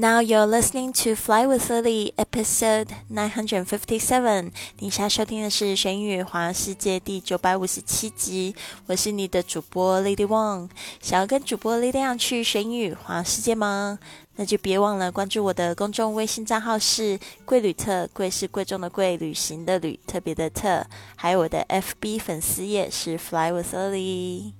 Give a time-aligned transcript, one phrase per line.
[0.00, 4.50] Now you're listening to Fly with Lily, episode nine hundred fifty-seven。
[4.78, 8.56] 你现在收听的是《玄宇环游世界》第九百五十七集。
[8.86, 10.70] 我是你的主播 Lady Wang。
[11.02, 13.98] 想要跟主播力量去玄宇环游世界吗？
[14.36, 20.86] 那就别忘了关注我的公众微信账号是“贵旅特”，贵是贵重的贵，旅行的旅，特别的特。
[21.14, 24.54] 还有我的 FB 粉丝页是 Fly with Lily。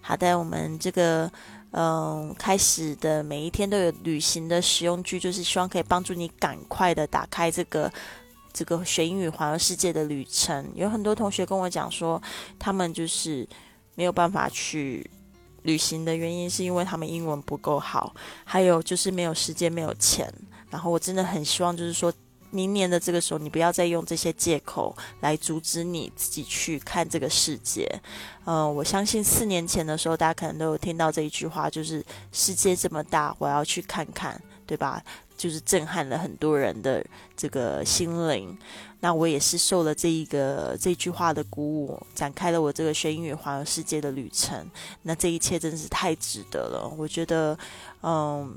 [0.00, 1.32] 好的，我们这个。
[1.72, 7.92] 嗯，开始的每一天都有旅行的实用句，就是希望可以帮助你赶快的打开这个
[8.52, 10.70] 这个学英语环游世界的旅程。
[10.74, 12.22] 有很多同学跟我讲说，
[12.58, 13.46] 他们就是
[13.94, 15.08] 没有办法去
[15.62, 18.14] 旅行的原因，是因为他们英文不够好，
[18.44, 20.32] 还有就是没有时间、没有钱。
[20.70, 22.12] 然后我真的很希望，就是说。
[22.56, 27.86] 明年的这个时候，你不要再用这些借口来阻止你自己去看这个世界。
[28.46, 35.02] 嗯，我相信四年前的时候，大家可能都有听到这一句话，就是“世界这么大，我要去看看”，对吧？
[35.36, 37.04] 就是震撼了很多人的
[37.36, 38.56] 这个心灵。
[39.00, 44.66] 那我也是受了这一个这句话的鼓舞，展开了我这个学英语环游世界的旅程。
[45.02, 47.58] 那这一切真是太值得了，我觉得，
[48.02, 48.56] 嗯。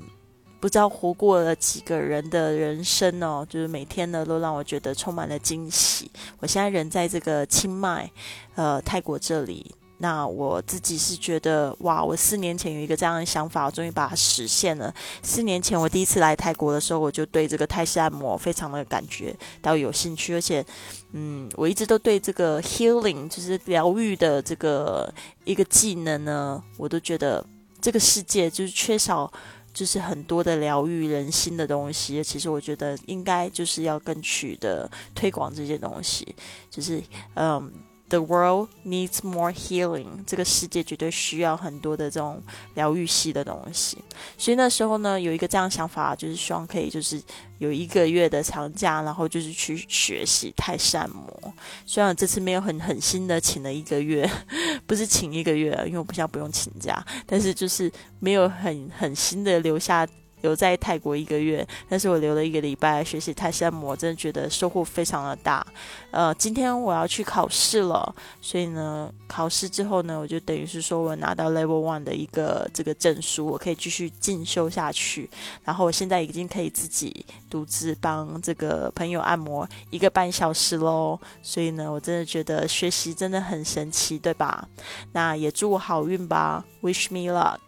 [0.60, 6.10] 不知道活过了几个人的人生哦，就是每天呢都让我觉得充满了惊喜。
[6.38, 8.08] 我现在人在这个清迈，
[8.54, 9.74] 呃，泰国这里。
[10.02, 14.94] 那我自己是觉得，哇，我四年前有一个这样的想法，我终于把它实现了。
[15.22, 20.64] 四年前我第一次来泰国的时候，我就对这个泰式按摩非常的感觉到有兴趣，而且，
[21.12, 25.12] 嗯，我一直都对这个 healing，就是疗愈的这个
[25.44, 27.44] 一个技能呢，我都觉得
[27.78, 29.30] 这个世界就是缺少。
[29.72, 36.34] 就是很多的疗愈人心的东西，其实我觉得应该就是要更去的推广这些东西，
[36.70, 37.02] 就是
[37.34, 37.72] 嗯。
[38.10, 40.24] The world needs more healing。
[40.26, 42.42] 这个世界绝对需要很多的这种
[42.74, 43.98] 疗愈系的东西。
[44.36, 47.22] 所以那时候呢，有一个这样想法，就是希望可以就是
[47.58, 51.54] 有一个月的长假，然后就是去学习泰山摩。
[51.86, 54.28] 虽然这次没有很狠心的请了一个月，
[54.88, 60.04] 不是请一个月，因为我不像不用请假，但是就是没有很狠心的留下。
[60.42, 65.66] 留在泰国一个月，但是我留了一个礼拜学习泰式按摩，真的觉得收获非常的大。
[66.10, 75.28] 呃，今天我要去考试了，所以呢，考试之后呢，我就等于是说我拿到 Level One 的一个这个证书，我可以继续进修下去。
[75.64, 81.18] 然后我现在已经可以自己独自帮这个朋友按摩一个半小时喽。
[81.42, 84.68] 所以呢，我真的觉得学习真的很神奇，对吧？
[85.12, 87.58] 那也祝我好运吧，Wish me luck。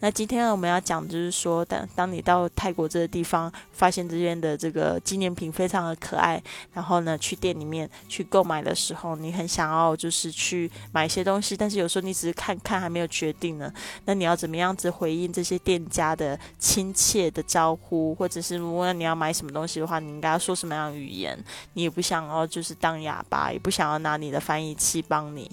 [0.00, 6.42] 那今天我们要讲，就是说，当当你到泰国这个地方，发现这边的这个纪念品非常的可爱，
[6.72, 13.72] 然后呢，去店里面去购买的时候，你很想要就是去买一些东西，但是有时候你只是看看还没有决定呢，
[14.04, 21.42] 那你要怎么样子回应这些店家的亲切的招呼，或者是如果你要买什么东西的话，你应该要说什么样的语言？
[21.72, 25.50] 你也不想要就是当哑巴，也不想要拿你的翻译器帮你。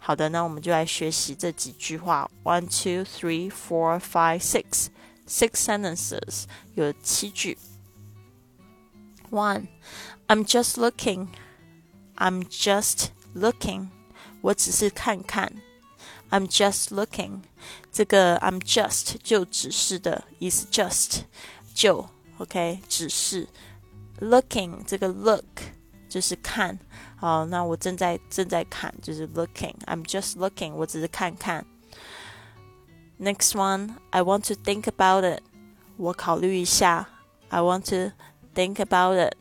[0.00, 2.30] 好的，那我们就来学习这几句话。
[2.44, 4.86] One, two, three, four, five, six,
[5.28, 6.44] six sentences，
[6.74, 7.58] 有七句。
[9.30, 9.66] One,
[10.28, 11.28] I'm just looking.
[12.16, 13.88] I'm just looking.
[14.40, 15.52] 我只是看看。
[16.30, 17.42] I'm just looking.
[17.92, 21.22] 这个 I'm just 就只是的意思，just
[21.74, 22.08] 就
[22.38, 23.48] OK 只是。
[24.20, 25.44] Looking 这个 look
[26.11, 26.77] 就是看。
[27.15, 29.73] 好，那我正在正在看，就是 looking。
[29.85, 31.65] I'm just looking，我只是看看。
[33.17, 35.41] Next one, I want to think about it。
[35.95, 37.07] 我考虑一下。
[37.47, 38.11] I want to
[38.53, 39.37] think about it。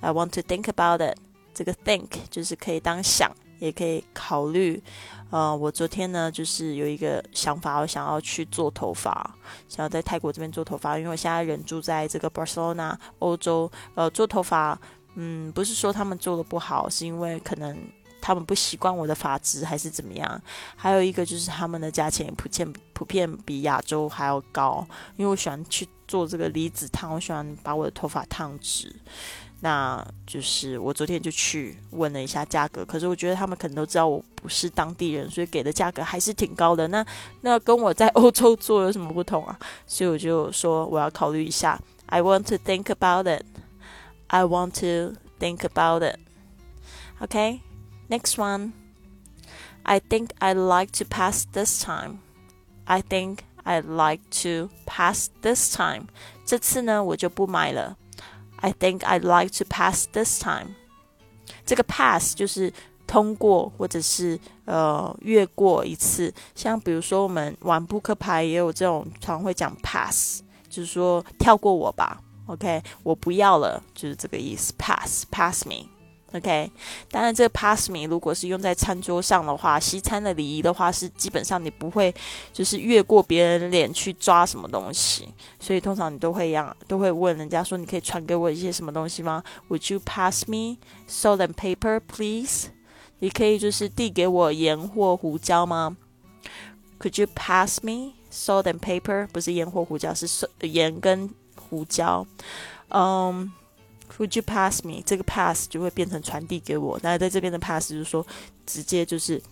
[0.00, 1.16] I want to think about it。
[1.54, 3.30] 这个 think 就是可以当想，
[3.60, 4.82] 也可以考虑。
[5.30, 9.36] 呃，我昨天呢，就是有一个想法，我想要去做头发，
[9.68, 13.70] 想要在泰国这边做头发，因为我现在人住在这个 Barcelona，欧洲。
[13.94, 14.78] 呃，做头发。
[15.14, 17.76] 嗯，不是说他们做的不好，是因为可能
[18.20, 20.40] 他们不习惯我的发质，还是怎么样？
[20.74, 24.86] 还有一个就是他们的价钱普遍普遍比亚洲还要高。
[25.16, 28.94] 因为我喜欢去做这个离子烫，我喜欢把我的头发烫直。
[29.64, 36.88] 那就是我昨天就去问了一下价格，可是我觉得他们可能都知道我不是当地人，所以给的价格还是挺高的。
[36.88, 37.06] 那
[37.42, 39.56] 那跟我在欧洲做有什么不同啊？
[39.86, 41.80] 所以我就说我要考虑一下。
[42.06, 43.44] I want to think about it.
[44.31, 46.19] I want to think about it.
[47.21, 47.61] Okay,
[48.09, 48.73] next one.
[49.83, 52.19] I think I'd like to pass this time.
[52.85, 56.07] I think I'd like to pass this time.
[56.45, 57.97] 这次呢，我就不买了。
[58.57, 60.75] I think I'd like to pass this time.
[61.65, 62.73] 这个 pass 就是
[63.05, 66.33] 通过或者是呃越过一次。
[66.55, 70.41] 像比如说我们玩扑克牌也有这种，常会讲 pass。
[70.69, 72.21] 就是说跳过我吧。
[72.46, 74.72] OK，我不要了，就是这个意思。
[74.78, 75.86] Pass，pass me。
[76.34, 76.72] OK，
[77.10, 82.14] 当然这个 pass me 如果是用在餐桌上的话，西餐的礼仪的话是基本上你不会
[82.54, 85.28] 就是越过别人脸去抓什么东西，
[85.60, 92.68] 所以通常你都会让都会问人家说你可以传给我一些什么东西吗？Would you pass me salt and paper, please？
[93.18, 95.98] 你可以就是递给我盐或胡椒吗
[96.98, 99.26] ？Could you pass me salt and paper？
[99.28, 101.28] 不是盐或胡椒，是盐跟
[101.72, 102.26] 胡椒。
[102.90, 103.50] 嗯。
[104.18, 105.02] Would you pass me？
[105.06, 107.00] 这个 pass 就会变成传递给我。
[107.02, 108.24] 那在这边的 pass 就是说，
[108.66, 109.42] 直接就是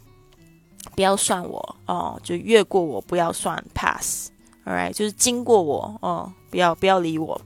[0.94, 4.28] 不要算我哦，就越过我，不要算 pass。
[4.67, 7.40] All right，就是经过我哦，不要不要理我。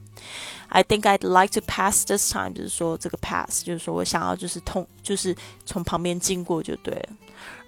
[0.67, 5.33] I think I'd like to pass this time，就是说这个 pass 就是说我想要就是通，就是
[5.65, 7.09] 从旁边经过就对了。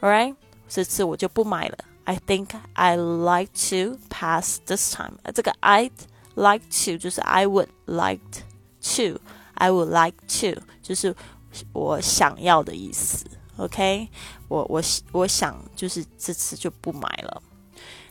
[0.01, 0.35] All right，
[0.67, 1.77] 这次我就不买了。
[2.03, 5.13] I think I'd like to pass this time。
[5.33, 5.91] 这个 I'd
[6.36, 8.20] like to 就是 I would like
[8.96, 11.14] to。I would like to，就是
[11.72, 13.24] 我想要的意思。
[13.58, 14.08] OK，
[14.48, 14.82] 我我
[15.12, 17.40] 我想就是这次就不买了。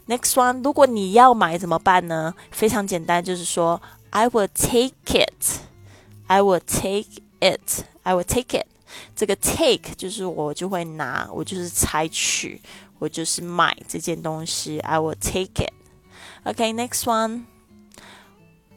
[0.07, 2.33] Next one，如果你要买怎么办呢？
[2.51, 3.81] 非常简单，就是说
[4.11, 8.67] I will take it。I will take it。I will take it。
[9.13, 12.61] 这个 take 就是我就会拿，我就是采取，
[12.99, 14.79] 我就是买这件东西。
[14.79, 17.45] I will take it。OK，next one。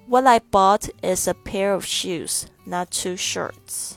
[0.09, 3.95] What I bought is a pair of shoes, not two shirts.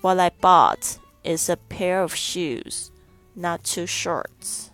[0.00, 2.88] What I bought is a pair of shoes,
[3.34, 4.70] not two shirts.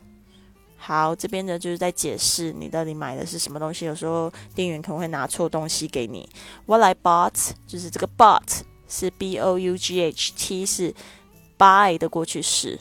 [0.77, 3.87] 好，这边呢就是在解释你到底买的是什么东西。
[3.87, 6.29] 有时候店员可能会拿错东西给你。
[6.67, 10.95] What I bought 就是这个 bought 是 b o u g h t 是
[11.59, 12.79] buy 的过去式。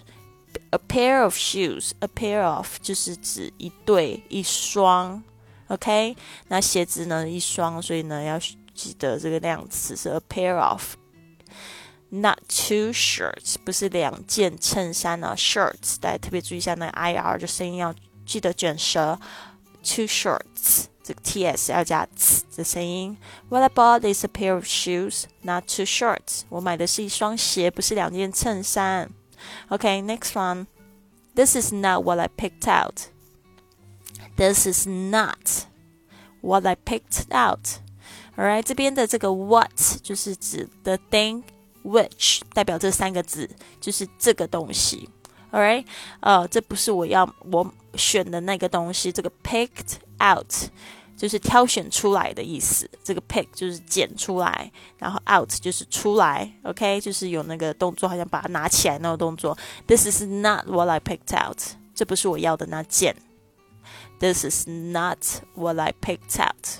[0.69, 5.23] A pair of shoes, a pair of 就是指一对一双。
[5.69, 6.15] OK，
[6.47, 8.39] 那鞋子呢一双，所以呢要
[8.73, 17.93] 记得这个量词是 a pair of，not two shirts，不是两件衬衫呢，shirts，大家特别注意一下那 i r 的声音要
[18.25, 19.19] 记得卷舌，
[19.83, 23.17] two shirts，这个 t s 要加 t 的声音。
[23.49, 26.41] What I bought is a pair of shoes，not two shirts。
[26.49, 29.09] 我买的是一双鞋，不是两件衬衫。
[29.69, 33.09] OK，next one，this is not what I picked out。
[34.40, 35.66] This is not
[36.40, 37.82] what I picked out.
[38.38, 41.42] Alright，这边的这个 what 就是指 the thing
[41.84, 43.50] which 代表这三个字，
[43.82, 45.10] 就是这个东西。
[45.52, 45.84] Alright，
[46.20, 49.12] 呃，这不是我要我选的那个东西。
[49.12, 50.50] 这个 picked out
[51.18, 52.88] 就是挑选出来的意思。
[53.04, 56.50] 这个 pick 就是捡出来，然后 out 就是出来。
[56.62, 59.58] OK，就是有那个动作，好像把它拿起来那个动作。
[59.86, 61.58] This is not what I picked out。
[61.94, 63.14] 这不是我要的那件。
[64.20, 65.18] This is not
[65.54, 66.78] what I picked out.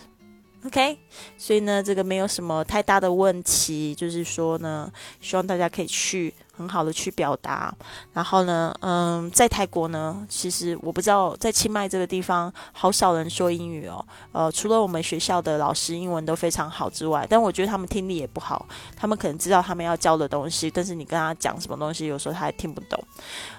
[0.63, 0.99] OK，
[1.39, 4.93] 所以呢，这个没有什么太大的问题，就是说呢，
[5.23, 7.75] 希望大家可以去很好的去表达。
[8.13, 14.05] 然后呢，嗯，在泰国呢，其实我不知道在清迈这个地方，好少人说英语哦。
[14.33, 18.67] 呃，除了我们学校的老师英文都非常好之外，但我觉得他们听力也不好。
[18.95, 23.03] 他们可能知道他们要教的东西，但是你跟他讲什么东西，有时候他还听不懂。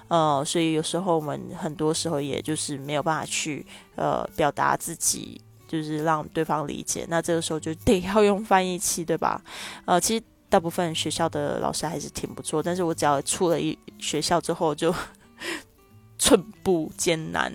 [0.08, 3.66] 呃，所以有时候我们很多时候也就是没有办法去
[3.96, 5.40] 呃表达自己。
[5.68, 9.40] 就是让对方理解，那这个时候就得要用翻译器，对吧？
[9.86, 14.94] 呃，其实大部分学校的老师还是挺不错，但是我只要出了一学校之后，就
[16.20, 17.50] 寸步艰难。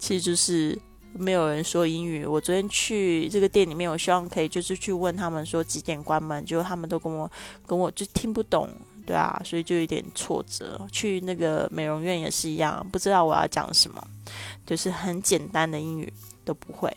[0.00, 0.76] 其实就是
[1.12, 2.26] 没有人说英语。
[2.26, 7.30] 我昨天去这个店里面，我希望可以就是去问他们说几点关门，结果他们都跟我
[7.64, 8.68] 跟我就听不懂，
[9.06, 10.84] 对啊，所以就有点挫折。
[10.90, 14.04] 去那个美容院也是一样，不知道我要讲什么，
[14.66, 16.12] 就是很简单的英语。
[16.46, 16.94] 都不会，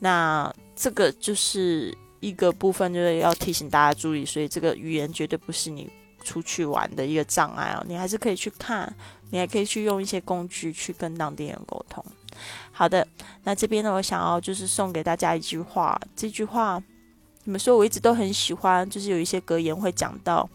[0.00, 4.24] 那这个就是一个部分，就是要提醒大家注意。
[4.24, 5.90] 所以这个语言绝对不是你
[6.22, 8.94] 出去玩的一个障碍哦，你还是可以去看，
[9.30, 12.04] 你还可以去用一些工具去跟当地人沟通。
[12.70, 13.06] 好的，
[13.44, 16.82] 那这边呢，我想要就是送给大家一句话，这句话
[17.44, 20.48] 你们说我一直都很喜欢，就是有一些格言会讲到。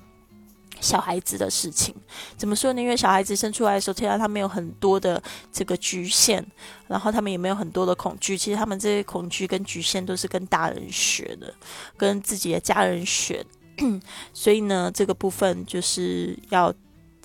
[0.82, 1.96] 小孩子的事情
[2.38, 2.82] 怎么说呢？
[2.82, 6.44] 因为小孩子生出来的时候，其实他们有很多的这个局限，
[6.88, 8.38] 然后他们也没有很多的恐惧。
[8.38, 11.53] 其实他们这些恐惧跟局限都是跟大人学的，
[11.98, 13.46] 跟自己的家人学。
[14.34, 16.74] 所以呢，这个部分就是要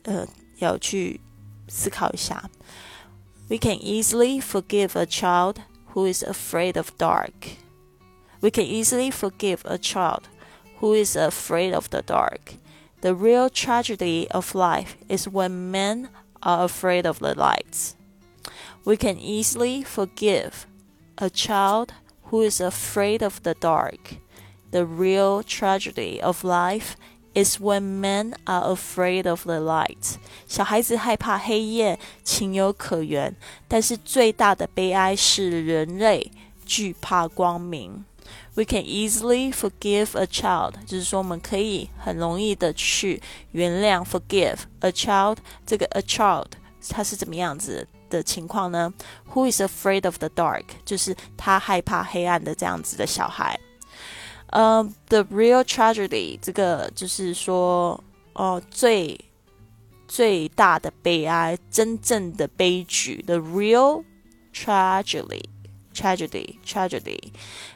[0.04, 0.26] 呃
[0.58, 1.20] 要去
[1.68, 2.50] 思考一下。
[3.48, 5.56] We can easily forgive a child
[5.92, 7.32] who is afraid of dark.
[8.40, 10.22] We can easily forgive a child
[10.80, 12.59] who is afraid of the dark.
[13.01, 16.09] The real tragedy of life is when men
[16.41, 17.95] are afraid of the lights.
[18.83, 20.65] We can easily forgive
[21.17, 21.93] a child
[22.31, 24.17] Who is afraid of the dark?
[24.71, 26.95] The real tragedy of life
[27.35, 30.17] is when men are afraid of the light.
[30.47, 33.35] 小孩子害怕黑夜，情有可原。
[33.67, 36.31] 但是最大的悲哀是人类
[36.65, 38.03] 惧怕光明。
[38.55, 45.37] We can easily forgive a child，就是说我们可以很容易的去原谅 forgive a child。
[45.65, 46.47] 这个 a child
[46.89, 48.93] 它是怎么样子的情况呢？
[49.33, 50.63] Who is afraid of the dark？
[50.85, 53.59] 就是他害怕黑暗的这样子的小孩。
[54.51, 58.01] 嗯，the real tragedy，这个就是说，
[58.33, 59.19] 哦，最
[60.07, 64.03] 最大的悲哀，真正的悲剧，the real
[66.00, 67.20] Tragedy, tragedy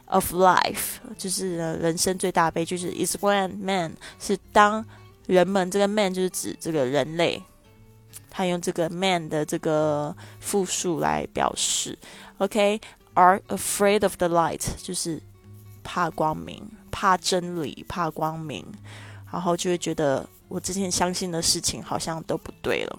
[0.07, 4.85] of life，就是人生最大悲剧，是 is when man 是当
[5.26, 7.43] 人们，这个 man 就是指这个人类，
[8.31, 11.99] 他用这个 man 的这个复数来表示
[12.38, 15.21] ，OK，are afraid of the light，就是。
[15.87, 18.64] 怕光明，怕真理，怕光明，
[19.31, 22.99] 然后就会觉得我之前相信的事情好像都不对了。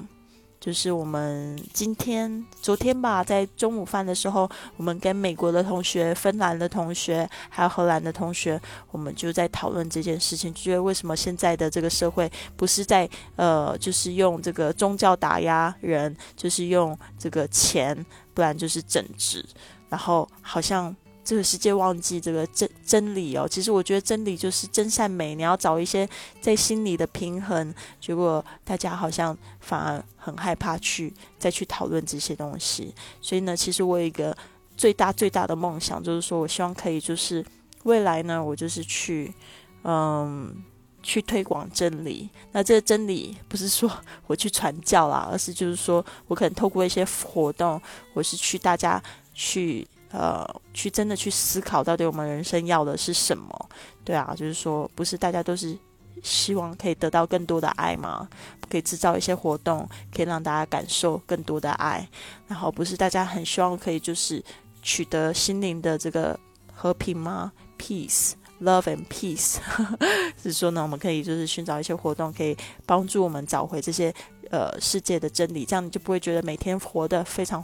[0.66, 18.04] 就是我们今天、昨天吧，在中午饭的时候，我们跟美国的同学、芬兰的同学，还有荷兰的同学，我们就在讨论这件事情，就觉得为什么现在的这个社会不是在呃，就是用这个宗教打压人，就是用这个钱，
[18.34, 19.46] 不然就是政治，
[19.88, 20.96] 然后好像。
[21.26, 25.34] 这个世界忘记这个真真理哦，其实我觉得真理就是真善美。
[25.34, 26.08] 你要找一些
[26.40, 32.94] 在心里的平衡，结果大家好像反而很害怕去再去讨论这些东西。
[33.20, 34.38] 所以呢，其实我有一个
[34.78, 37.44] 最大最大的梦想，就是说我希望可以就是
[37.86, 39.34] 未来呢，我就是去
[39.82, 40.64] 嗯
[41.02, 42.30] 去推广真理。
[42.52, 43.92] 那这个真理不是说
[44.28, 47.82] 我去传教啦，而是就是说我可能透过一些活动，
[48.14, 49.02] 我是去大家
[49.34, 49.88] 去。
[50.12, 53.70] 呃，去真的去思考，到底我们人生要的是什么？
[54.04, 55.78] 对啊，就是说，不是大家都是
[56.24, 58.28] 希望可以得到更多的爱吗？
[58.70, 62.08] 可以制造一些活动，可以让大家感受更多的爱。
[62.48, 64.44] 然后，不是大家很希望可以就是
[64.82, 66.40] 取得心灵的这个
[66.74, 69.58] 和平吗？Peace, love and peace。
[70.42, 74.14] 是说呢，我们可以就是寻找一些活动，可以帮助我们找回这些
[74.50, 77.64] 呃世界的真理，这样你就不会觉得每天活得非常。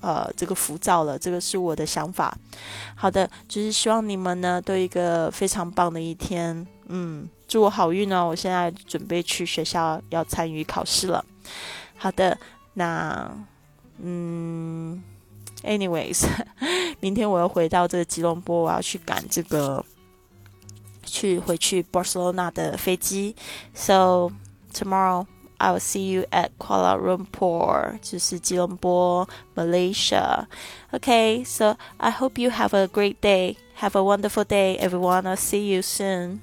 [0.00, 2.36] 呃，这个浮躁了，这个是我的想法。
[2.94, 6.66] 好的，就是希望你们呢都一个非常棒的一天。
[6.86, 8.26] 嗯，祝我好运哦！
[8.28, 11.24] 我现在准备去学校要参与考试了。
[11.96, 12.38] 好的，
[12.74, 13.30] 那
[14.00, 15.02] 嗯
[15.64, 16.24] ，anyways，
[17.00, 19.84] 明天我要回到这个吉隆坡，我要去赶这个
[21.04, 23.34] 去回去 Barcelona 的飞机。
[23.74, 24.30] So
[24.72, 25.26] tomorrow.
[25.59, 30.47] I will see you at Kuala Lumpur, 就是吉隆坡, Malaysia.
[30.91, 33.55] Okay, so I hope you have a great day.
[33.75, 35.25] Have a wonderful day, everyone.
[35.25, 36.41] I'll see you soon.